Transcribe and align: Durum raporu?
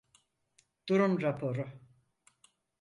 Durum 0.89 1.21
raporu? 1.21 1.67